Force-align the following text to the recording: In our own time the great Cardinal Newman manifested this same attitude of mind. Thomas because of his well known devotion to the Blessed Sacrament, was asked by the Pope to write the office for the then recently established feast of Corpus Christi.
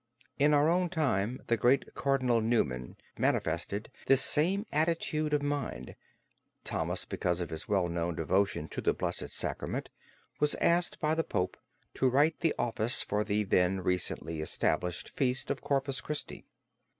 In 0.39 0.55
our 0.55 0.67
own 0.67 0.89
time 0.89 1.39
the 1.45 1.55
great 1.57 1.93
Cardinal 1.93 2.41
Newman 2.41 2.97
manifested 3.19 3.91
this 4.07 4.23
same 4.23 4.65
attitude 4.71 5.31
of 5.31 5.43
mind. 5.43 5.95
Thomas 6.63 7.05
because 7.05 7.39
of 7.39 7.51
his 7.51 7.67
well 7.67 7.87
known 7.87 8.15
devotion 8.15 8.67
to 8.69 8.81
the 8.81 8.95
Blessed 8.95 9.29
Sacrament, 9.29 9.91
was 10.39 10.55
asked 10.55 10.99
by 10.99 11.13
the 11.13 11.23
Pope 11.23 11.55
to 11.93 12.09
write 12.09 12.39
the 12.39 12.55
office 12.57 13.03
for 13.03 13.23
the 13.23 13.43
then 13.43 13.79
recently 13.81 14.41
established 14.41 15.07
feast 15.11 15.51
of 15.51 15.61
Corpus 15.61 16.01
Christi. 16.01 16.45